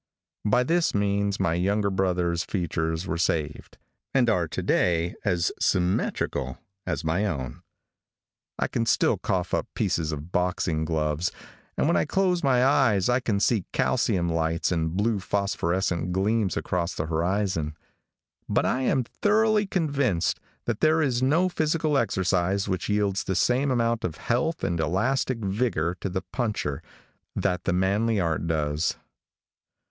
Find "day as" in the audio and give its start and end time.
4.63-5.51